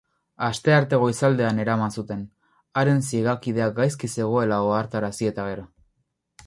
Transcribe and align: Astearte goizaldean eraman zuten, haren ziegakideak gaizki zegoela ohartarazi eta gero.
Astearte 0.45 0.97
goizaldean 1.03 1.59
eraman 1.65 1.93
zuten, 1.97 2.23
haren 2.83 3.05
ziegakideak 3.11 3.77
gaizki 3.83 4.11
zegoela 4.15 4.61
ohartarazi 4.71 5.33
eta 5.33 5.49
gero. 5.53 5.71